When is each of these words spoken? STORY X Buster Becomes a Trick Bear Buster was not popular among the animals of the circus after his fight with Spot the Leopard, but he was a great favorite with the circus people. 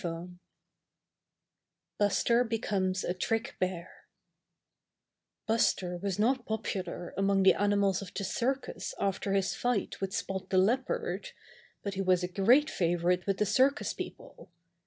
STORY 0.01 0.23
X 0.23 0.33
Buster 1.99 2.43
Becomes 2.43 3.03
a 3.03 3.13
Trick 3.13 3.55
Bear 3.59 4.05
Buster 5.45 5.95
was 5.97 6.17
not 6.17 6.43
popular 6.47 7.13
among 7.17 7.43
the 7.43 7.53
animals 7.53 8.01
of 8.01 8.11
the 8.11 8.23
circus 8.23 8.95
after 8.99 9.33
his 9.33 9.53
fight 9.53 10.01
with 10.01 10.11
Spot 10.11 10.49
the 10.49 10.57
Leopard, 10.57 11.33
but 11.83 11.93
he 11.93 12.01
was 12.01 12.23
a 12.23 12.27
great 12.27 12.67
favorite 12.67 13.27
with 13.27 13.37
the 13.37 13.45
circus 13.45 13.93
people. 13.93 14.49